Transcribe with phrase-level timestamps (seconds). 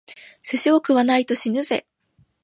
[0.41, 1.85] 寿司を食わないと死ぬぜ！